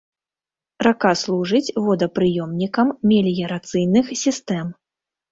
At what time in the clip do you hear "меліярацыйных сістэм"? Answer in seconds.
3.11-4.73